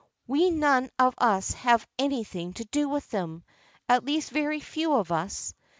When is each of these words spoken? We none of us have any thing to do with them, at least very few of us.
We 0.25 0.49
none 0.49 0.89
of 0.97 1.13
us 1.19 1.51
have 1.51 1.87
any 1.99 2.23
thing 2.23 2.53
to 2.53 2.65
do 2.65 2.89
with 2.89 3.07
them, 3.11 3.43
at 3.87 4.03
least 4.03 4.31
very 4.31 4.59
few 4.59 4.93
of 4.93 5.11
us. 5.11 5.53